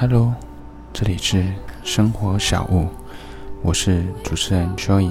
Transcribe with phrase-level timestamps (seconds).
[0.00, 0.32] Hello，
[0.92, 1.44] 这里是
[1.82, 2.86] 生活小物，
[3.62, 5.10] 我是主持人 Joy。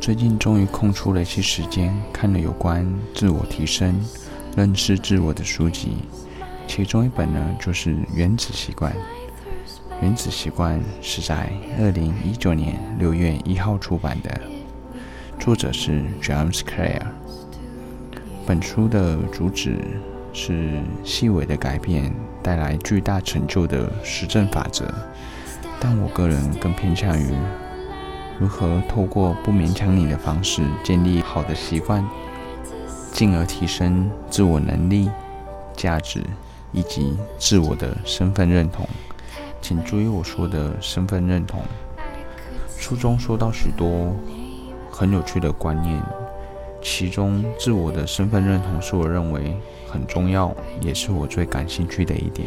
[0.00, 4.00] 最近终于空出了一些时间，看了有关自我提升、
[4.56, 5.96] 认识自我的书籍，
[6.68, 8.92] 其中一本呢就是《原子习惯》。
[10.00, 11.50] 《原子习惯》是在
[11.80, 14.40] 二零一九年六月一号出版的，
[15.36, 17.02] 作者是 James Clear。
[18.46, 19.80] 本书的主旨
[20.32, 22.14] 是细微的改变。
[22.42, 24.84] 带来巨大成就的实证法则，
[25.78, 27.32] 但我个人更偏向于
[28.38, 32.06] 如何透过不勉强你的方式建立好的习惯，
[33.12, 35.10] 进而提升自我能力、
[35.76, 36.22] 价值
[36.72, 38.88] 以及自我的身份认同。
[39.60, 41.62] 请注意我说的身份认同。
[42.78, 44.16] 书中说到许多
[44.90, 46.02] 很有趣的观念，
[46.82, 49.54] 其中自我的身份认同是我认为。
[49.92, 52.46] 很重要，也是我最感兴趣的一点。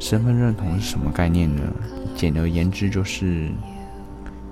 [0.00, 1.62] 身份认同是什么概念呢？
[2.16, 3.52] 简而言之，就是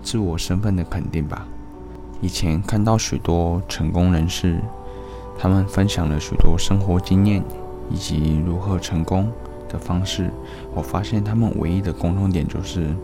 [0.01, 1.45] 自我身份的肯定吧。
[2.21, 4.61] 以前看到许多成功人士，
[5.37, 7.43] 他们分享了许多生活经验
[7.91, 9.29] 以及如何成功
[9.69, 10.31] 的方式，
[10.73, 12.95] 我发现他们唯一的共同点就是，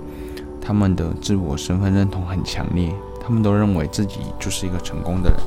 [0.60, 5.40] 他们的自我身份认同很强烈，他们都认为自己就是一个成功的人，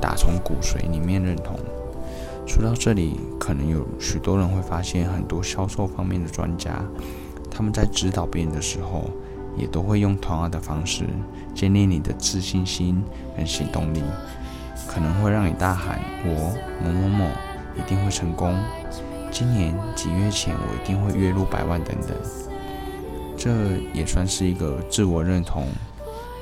[0.00, 1.58] 打从骨髓里面认同。
[2.46, 6.82] 说到这里，可能有许多人会发现，很多销售方面的专家，
[7.50, 9.10] 他们在指导别人的时候，
[9.56, 11.04] 也都会用同样的方式
[11.54, 13.02] 建立你的自信心
[13.36, 14.02] 跟行动力，
[14.86, 17.26] 可能会让你大喊：“我某某某
[17.76, 18.54] 一定会成功，
[19.30, 22.16] 今年几月前我一定会月入百万等等。”
[23.36, 23.50] 这
[23.92, 25.66] 也算是一个自我认同，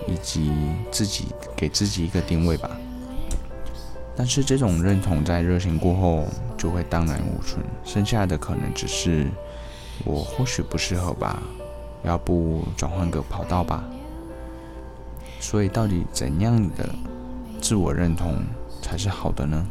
[0.06, 0.52] 以及
[0.92, 2.70] 自己给自己一个定位吧。
[4.16, 6.24] 但是这种认同在热情过后
[6.56, 9.28] 就会荡然无存，剩下的可能只是
[10.06, 11.42] 我或许不适合吧，
[12.02, 13.84] 要不转换个跑道吧。
[15.38, 16.88] 所以到底怎样的
[17.60, 18.42] 自我认同
[18.80, 19.66] 才是好的呢？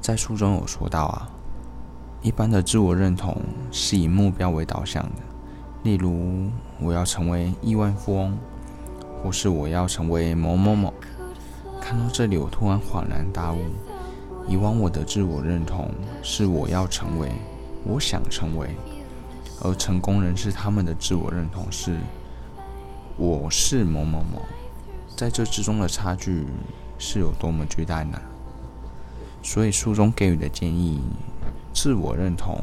[0.00, 1.30] 在书中有说到啊，
[2.20, 3.40] 一般的自我认同
[3.70, 5.22] 是以目标为导向的，
[5.84, 8.36] 例如我要成为亿万富翁，
[9.22, 10.92] 或是我要成为某某某。
[11.82, 13.58] 看到这里，我突然恍然大悟。
[14.46, 15.90] 以往我的自我认同
[16.22, 17.32] 是我要成为，
[17.84, 18.70] 我想成为，
[19.60, 21.98] 而成功人士他们的自我认同是
[23.16, 24.40] 我是某某某。
[25.16, 26.46] 在这之中的差距
[26.98, 28.20] 是有多么巨大呢？
[29.42, 31.00] 所以书中给予的建议，
[31.74, 32.58] 自我认同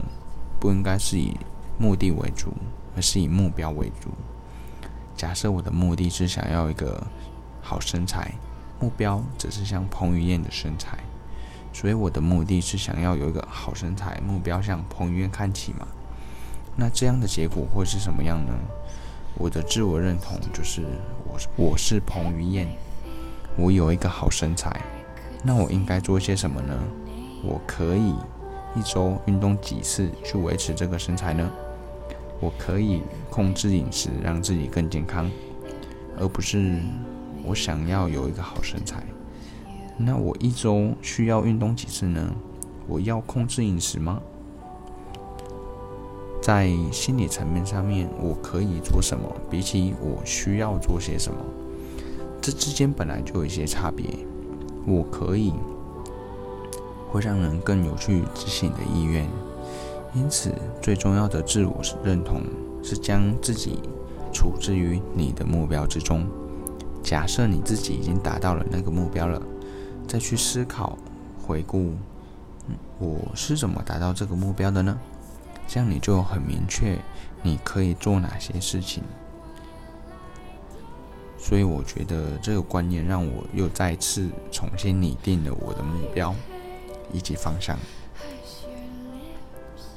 [0.59, 1.35] 不应该是以
[1.77, 2.53] 目的为主，
[2.95, 4.09] 而是以目标为主。
[5.15, 7.05] 假设我的目的是想要一个
[7.61, 8.33] 好身材。
[8.79, 10.97] 目标则是像彭于晏的身材，
[11.73, 15.87] 所以我的目的是想要有一个好身材，目标向彭于晏看齐嘛。
[16.75, 18.53] 那这样的结果会是什么样呢？
[19.37, 20.83] 我的自我认同就是
[21.25, 22.67] 我我是彭于晏，
[23.57, 24.81] 我有一个好身材，
[25.43, 26.73] 那我应该做些什么呢？
[27.43, 28.15] 我可以
[28.75, 31.51] 一周运动几次去维持这个身材呢？
[32.39, 35.29] 我可以控制饮食，让自己更健康，
[36.17, 36.81] 而不是。
[37.43, 39.03] 我想要有一个好身材，
[39.97, 42.33] 那我一周需要运动几次呢？
[42.87, 44.21] 我要控制饮食吗？
[46.41, 49.29] 在心理层面上面，我可以做什么？
[49.49, 51.39] 比起我需要做些什么，
[52.41, 54.05] 这之间本来就有一些差别。
[54.87, 55.53] 我可以
[57.09, 59.27] 会让人更有去执行的意愿，
[60.15, 60.51] 因此
[60.81, 62.41] 最重要的自我认同
[62.81, 63.79] 是将自己
[64.33, 66.25] 处置于你的目标之中。
[67.03, 69.41] 假设你自己已经达到了那个目标了，
[70.07, 70.97] 再去思考、
[71.45, 71.93] 回顾，
[72.99, 74.99] 我是怎么达到这个目标的呢？
[75.67, 76.97] 这样你就很明确
[77.41, 79.03] 你可以做哪些事情。
[81.37, 86.35] 所以我觉得这个观念让我又再次重新拟定了我的目标
[87.13, 87.77] 以及方向。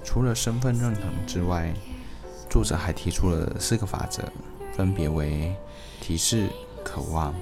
[0.05, 1.75] 除了身份认同之外，
[2.49, 4.23] 作者还提出了四个法则，
[4.75, 5.55] 分别为
[6.01, 6.49] 提示。
[6.85, 7.35] 渴望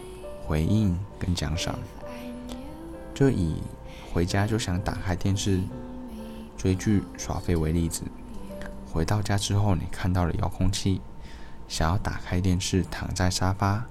[0.47, 1.79] 回应跟奖赏，
[3.15, 3.63] 就以
[4.13, 5.61] 回家就想打开电视
[6.57, 8.03] 追剧耍废为例子。
[8.93, 11.01] 回到家之后，你看到了遥控器，
[11.69, 13.87] 想要打开电视，躺在沙发，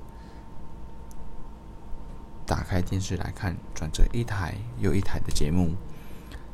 [2.46, 5.72] 打开电视来看，转着一台又一台的节目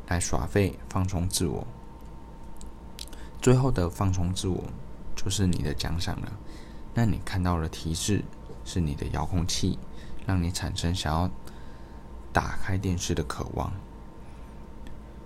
[0.07, 1.65] 来耍废放松自我。
[3.41, 4.63] 最后的放松自我
[5.15, 6.31] 就是你的奖赏了。
[6.93, 8.23] 那你看到了提示。
[8.65, 9.79] 是你的遥控器，
[10.25, 11.29] 让你产生想要
[12.33, 13.71] 打开电视的渴望。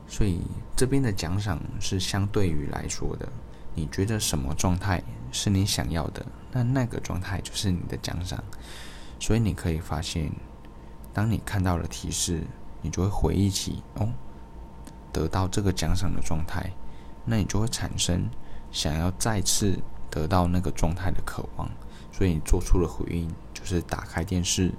[0.07, 0.41] 所以
[0.75, 3.27] 这边的奖赏是相对于来说的，
[3.74, 5.01] 你觉得什么状态
[5.31, 8.44] 是你想要的，那那个状态就是你的奖赏。
[9.19, 10.31] 所以你可以发现，
[11.13, 12.41] 当你看到了提示，
[12.81, 14.09] 你就会回忆起哦，
[15.12, 16.71] 得到这个奖赏的状态，
[17.25, 18.30] 那你就会产生
[18.71, 19.77] 想要再次
[20.09, 21.69] 得到那个状态的渴望。
[22.19, 24.74] 所以你做出了回应，就是打开电视，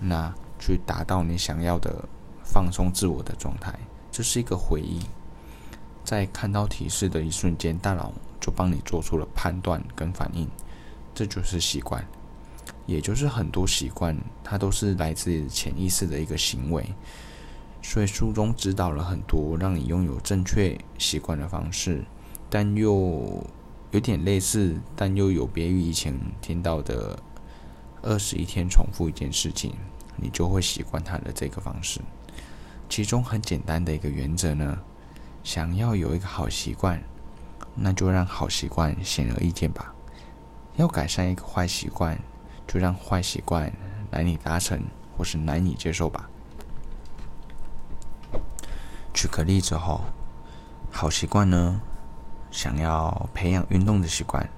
[0.00, 2.04] 那去达到你想要的
[2.42, 3.72] 放松自我的状态。
[4.10, 5.00] 这是一个回忆，
[6.02, 10.48] 在看到提示的一瞬间，大脑就帮你做出了判断跟反应，
[11.14, 12.04] 这就是习惯。
[12.84, 16.84] 也就是很多习惯，它都是来自潜意识的一个行为，
[17.80, 22.04] 所以书中指导了很多让你拥有正确习惯的方式，
[22.50, 23.40] 但又
[23.96, 27.18] 有点类似，但又有别于以前听到的
[28.02, 29.72] 二十一天重复一件事情，
[30.16, 32.02] 你就会习惯它的这个方式。
[32.90, 34.78] 其中很简单的一个原则呢，
[35.42, 37.02] 想要有一个好习惯，
[37.74, 39.94] 那就让好习惯显而易见吧。
[40.76, 42.18] 要改善一个坏习惯。
[42.68, 43.72] 就让坏习惯
[44.10, 44.82] 难以达成，
[45.16, 46.28] 或是难以接受吧。
[49.14, 50.00] 举个例子后，
[50.90, 51.80] 好习惯呢，
[52.56, 54.48] 想要培养运动的习惯，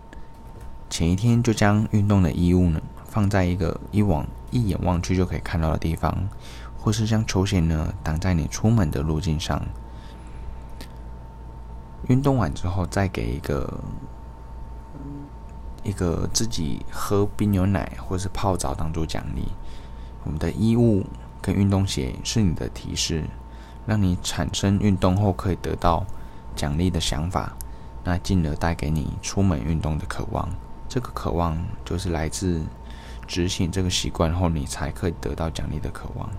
[0.89, 6.17] 前一天就将运动的衣物呢放在一个一往一眼望去就可以看到的地方，
[6.79, 9.61] 或是将球鞋呢挡在你出门的路径上。
[12.07, 13.81] 运动完之后，再给一个。
[15.85, 19.49] 一个自己喝冰牛奶或是泡澡当做奖励，
[20.23, 21.07] 我们的衣物
[21.41, 23.25] 跟运动鞋是你的提示，
[23.87, 26.05] 让你产生运动后可以得到
[26.55, 27.57] 奖励的想法，
[28.05, 30.49] 那进而带给你出门运动的渴望。
[30.89, 32.63] 这个渴望就是来自
[33.27, 36.31] 执行这个习惯后你才可以得到奖励的渴望。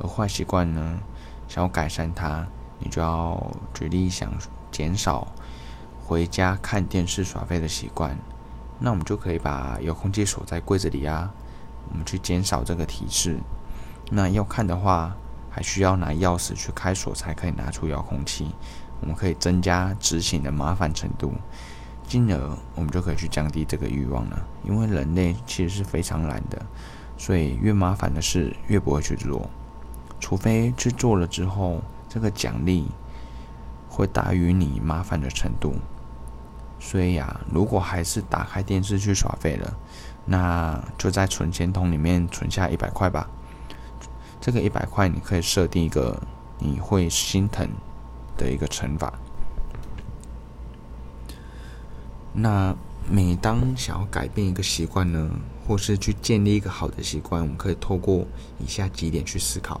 [0.00, 0.98] 而坏习惯呢，
[1.46, 2.44] 想要改善它，
[2.78, 4.32] 你就要举例想
[4.70, 5.28] 减少
[6.04, 8.16] 回家看电视耍废的习惯。
[8.80, 11.32] 那我们就可以把遥控器锁在柜子里啊，
[11.88, 13.38] 我们去减少这个提示。
[14.10, 15.16] 那要看的话，
[15.52, 18.50] 还需要拿钥匙去开锁才可以拿出遥控器。
[19.00, 21.34] 我们可以增加执行的麻烦程度，
[22.06, 24.46] 进而我们就可以去降低这个欲望了。
[24.64, 26.64] 因为人类其实是非常懒的，
[27.18, 29.50] 所以越麻烦的事越不会去做，
[30.18, 32.86] 除非去做了之后，这个奖励
[33.88, 35.74] 会大于你麻烦的程度。
[36.78, 39.76] 所以呀，如果还是打开电视去耍废了，
[40.24, 43.28] 那就在存钱筒里面存下一百块吧。
[44.42, 46.20] 这个一百块，你可以设定一个
[46.58, 47.68] 你会心疼
[48.36, 49.14] 的一个惩罚。
[52.34, 52.74] 那
[53.08, 55.30] 每当想要改变一个习惯呢，
[55.64, 58.26] 或是去建立一个好的习惯，我们可以透过
[58.58, 59.80] 以下几点去思考。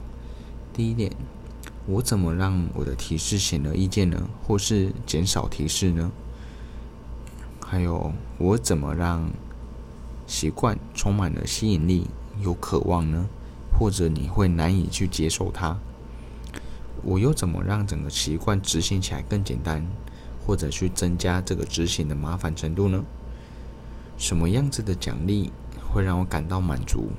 [0.72, 1.10] 第一点，
[1.86, 4.28] 我怎么让我的提示显而易见呢？
[4.46, 6.08] 或是减少提示呢？
[7.66, 9.28] 还有，我怎么让
[10.28, 12.06] 习惯充满了吸引力、
[12.40, 13.26] 有渴望呢？
[13.82, 15.76] 或者你会难以去接受它？
[17.02, 19.84] 我又怎么让整个习惯执行起来更简单，
[20.46, 23.02] 或者去增加这个执行的麻烦程度呢？
[24.16, 25.50] 什么样子的奖励
[25.92, 27.10] 会让我感到满足，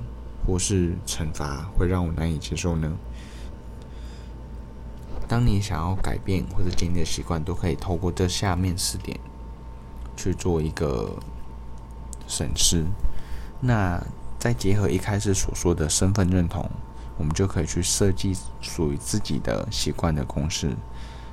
[0.46, 2.96] 或是惩罚会让我难以接受呢？
[5.28, 9.20] 当你想要改变或者建立的习惯，都可以透过这下面四点。
[10.16, 11.18] 去做一个
[12.26, 12.86] 审视，
[13.60, 14.02] 那
[14.44, 16.68] 再结合一开始所说的身份认同，
[17.16, 20.76] 我们就可以去设计属于自己的习惯的公式。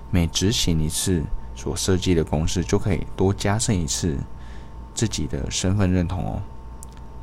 [0.09, 1.21] 每执行一次
[1.53, 4.17] 所设计的公式，就可以多加深一次
[4.95, 6.41] 自己的身份认同哦。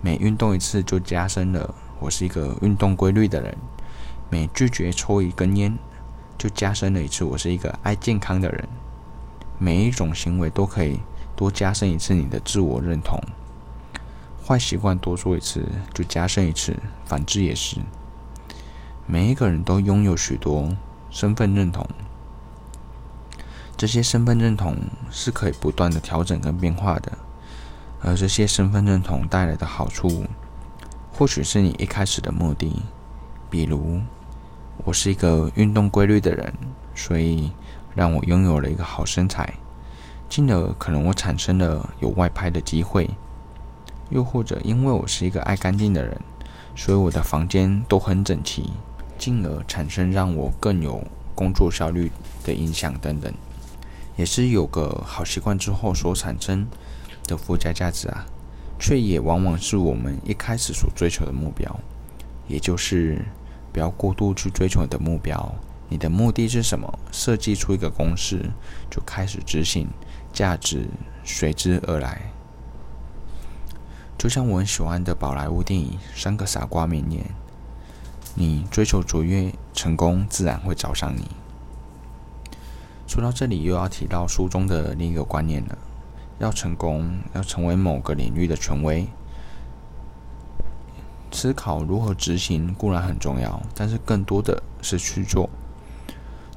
[0.03, 3.57] 每运动一次，就加深了我是一个运动规律的人。
[4.29, 5.75] 每拒绝抽一根烟，
[6.37, 8.69] 就加深了一次我是一个爱健康的人。
[9.57, 11.01] 每一种行为都可以。
[11.35, 13.19] 多加深一次你的自我认同，
[14.49, 15.63] 坏习惯多做一次
[15.93, 16.75] 就加深一次，
[17.05, 17.77] 反之也是。
[19.05, 20.75] 每一个人都拥有许多
[21.11, 21.87] 身份认同，
[23.77, 24.75] 这些身份认同
[25.11, 27.13] 是可以不断的调整跟变化的，
[28.01, 30.25] 而这些身份认同带来的好处，
[31.13, 32.83] 或许是你一开始的目的，
[33.51, 34.01] 比如
[34.83, 36.55] 我是一个运动规律的人，
[36.95, 37.53] 所以
[37.95, 39.53] 让我拥有了一个好身材。
[40.27, 43.11] 进而可能我产生了有外拍的机会，
[44.11, 46.21] 又或者因为我是一个爱干净的人，
[46.75, 48.71] 所以我的房间都很整齐，
[49.19, 51.03] 进而产生让我更有
[51.35, 52.11] 工作效率
[52.45, 53.33] 的影响等等，
[54.17, 56.67] 也是有个好习惯之后所产生
[57.27, 58.27] 的附加价值啊，
[58.79, 61.79] 却也往往是我们一开始所追求的目标，
[62.47, 63.25] 也就是
[63.73, 65.55] 不要过度去追求你的目标，
[65.89, 66.99] 你的目的是什么？
[67.13, 68.51] 设计出一个公式
[68.91, 69.87] 就开始执行。
[70.31, 70.87] 价值
[71.25, 72.21] 随之而来。
[74.19, 77.25] 就像我很喜欢的宝莱坞电影《三个傻瓜》名言
[78.35, 81.31] ：“你追求卓越，成功自然会找上你。”
[83.07, 85.79] 说到这里，又要提到书中的另一个观念了：
[86.41, 89.07] 要成功，要成为某个领域的权威，
[91.31, 95.49] 思考如何执行固然很重要，但是更多的是去做。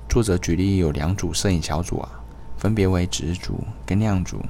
[0.10, 2.10] 作者举例有两组摄影小组啊，
[2.58, 4.42] 分别为直组跟亮组。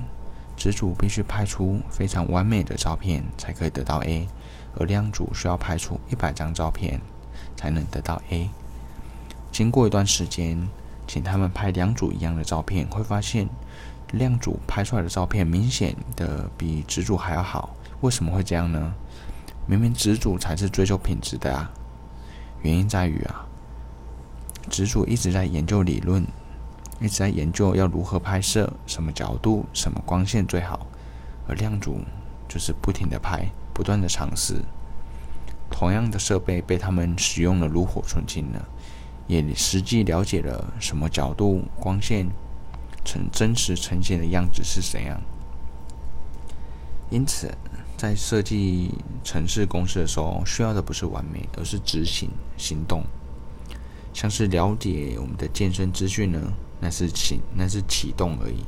[0.62, 4.27] 直组必须拍出非常完美的照片才可以得到 A，
[4.77, 7.01] 而亮组需要拍出一百张照片
[7.58, 8.48] 才能得到 A。
[9.51, 10.70] 经过一段时间，
[11.08, 13.50] 请他们拍两组一样的照片，会发现
[14.12, 17.75] 亮组拍出来的照片明显的比直组还要好。
[18.01, 18.94] 为什么会这样呢？
[19.65, 21.72] 明明直组才是追求品质的啊！
[22.62, 23.48] 原因在于啊，
[24.70, 26.24] 直组一直在研究理论。
[27.01, 30.86] 一直在研究要如何拍摄，什么角度、什么光线最好，
[31.48, 32.00] 而亮组
[32.48, 34.62] 就是不停的拍，不断的尝试。
[35.72, 38.63] 同样的设备被他们使用的炉火纯青了，
[39.25, 42.27] 也实际了解了什么角度、光线
[43.03, 45.20] 呈真实呈现的样子是怎样。
[47.10, 47.51] 因此，
[47.98, 48.93] 在设计
[49.24, 53.03] 城市公司的时候，需要的不是完美，而是执行行动。
[54.13, 56.39] 像是了解我们的健身资讯呢？
[56.81, 58.65] 那是启，那是启动而已。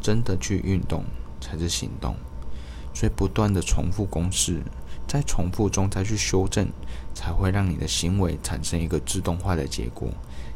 [0.00, 1.04] 真的去运动
[1.40, 2.14] 才是行动。
[2.94, 4.62] 所以不断的重复公式，
[5.06, 6.68] 在重复中再去修正，
[7.12, 10.08] 才会让你的行为产生一个自动化的结果，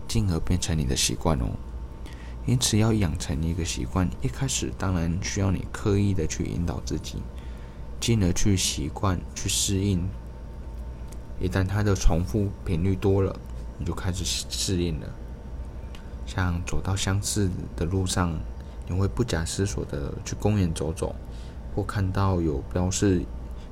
[0.06, 1.50] 进而变成你的习惯哦。
[2.46, 7.16] 因此，要养成一个习惯，一开始当然需要你刻意的去引导自己，
[8.00, 10.08] 进而去习惯、去适应。
[11.38, 13.38] 一旦它的重复频率多了，
[13.78, 15.06] 你就开始适应了。
[16.32, 18.32] 像走到相似的路上，
[18.86, 21.12] 你会不假思索的去公园走走，
[21.74, 23.24] 或看到有标示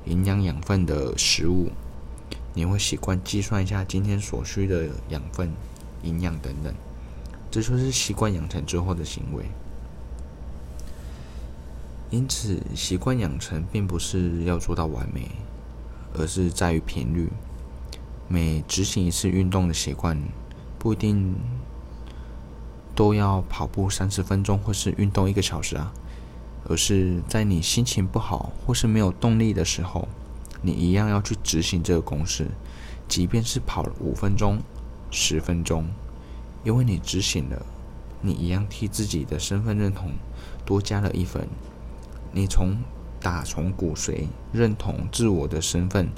[0.03, 1.69] 营养养分的食物，
[2.53, 5.49] 你会习惯计算一下今天所需的养分、
[6.03, 6.73] 营养等等。
[7.49, 9.45] 这就是习惯养成之后的行为。
[12.09, 15.31] 因此，习惯养成并不是要做到完美，
[16.13, 17.29] 而是在于频率。
[18.27, 20.21] 每执行一次运动的习惯，
[20.77, 21.33] 不一定。
[22.99, 25.93] 都要跑步三十分钟，或是运动一个小时啊，
[26.67, 30.05] 而是在你心情不好或是没有动力的时候，
[30.61, 32.47] 你一样要去执行这个公式，
[33.07, 34.59] 即便是跑了五分钟、
[35.11, 35.87] 十分钟，
[36.65, 37.65] 因为你执行了，
[38.21, 40.11] 你一样替自己的身份认同
[40.65, 41.47] 多加了一分，
[42.33, 42.75] 你从
[43.21, 46.09] 打从骨髓认同自我的身份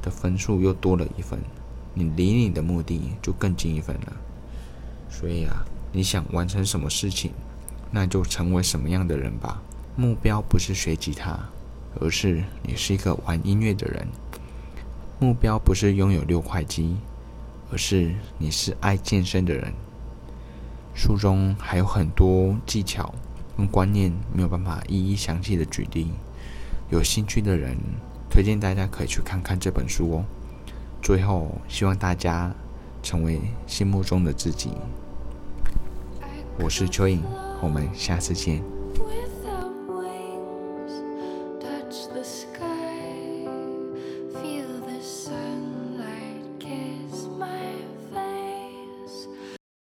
[0.00, 1.40] 的分数又多了一分，
[1.92, 4.12] 你离你的目的就更近一分了，
[5.10, 5.66] 所以啊。
[5.92, 7.32] 你想完成什么事情，
[7.90, 9.60] 那就成为什么样的人吧。
[9.96, 11.38] 目标不是学吉他，
[12.00, 14.06] 而是你是一个玩音乐的人。
[15.18, 16.96] 目标不是拥有六块肌，
[17.70, 19.72] 而是你是爱健身的人。
[20.94, 23.12] 书中还有很多技巧
[23.56, 26.12] 跟观念，没有办法一一详细的举例。
[26.90, 27.76] 有兴趣的人，
[28.30, 30.24] 推荐大家可以去看看这本书哦。
[31.02, 32.54] 最后，希望大家
[33.02, 34.70] 成为心目中的自己。
[36.62, 37.20] 我是蚯蚓，
[37.62, 38.62] 我们下次见。